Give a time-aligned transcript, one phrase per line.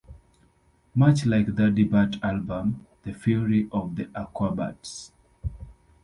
[0.95, 5.11] Much like their debut album, The Fury of The Aquabats!